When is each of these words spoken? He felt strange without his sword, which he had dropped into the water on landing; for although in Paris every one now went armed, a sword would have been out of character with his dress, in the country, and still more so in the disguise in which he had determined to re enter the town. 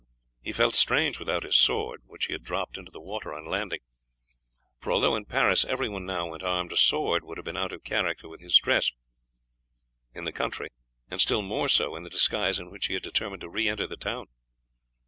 He 0.41 0.51
felt 0.51 0.73
strange 0.73 1.19
without 1.19 1.43
his 1.43 1.55
sword, 1.55 2.01
which 2.07 2.25
he 2.25 2.33
had 2.33 2.41
dropped 2.43 2.75
into 2.75 2.89
the 2.91 2.99
water 2.99 3.35
on 3.35 3.45
landing; 3.45 3.81
for 4.79 4.91
although 4.91 5.15
in 5.15 5.25
Paris 5.25 5.63
every 5.63 5.87
one 5.89 6.07
now 6.07 6.25
went 6.31 6.41
armed, 6.41 6.71
a 6.71 6.75
sword 6.75 7.23
would 7.23 7.37
have 7.37 7.45
been 7.45 7.55
out 7.55 7.71
of 7.71 7.83
character 7.83 8.27
with 8.27 8.41
his 8.41 8.57
dress, 8.57 8.91
in 10.15 10.23
the 10.23 10.33
country, 10.33 10.69
and 11.11 11.21
still 11.21 11.43
more 11.43 11.67
so 11.67 11.95
in 11.95 12.01
the 12.01 12.09
disguise 12.09 12.59
in 12.59 12.71
which 12.71 12.87
he 12.87 12.95
had 12.95 13.03
determined 13.03 13.41
to 13.41 13.49
re 13.51 13.67
enter 13.69 13.85
the 13.85 13.95
town. 13.95 14.25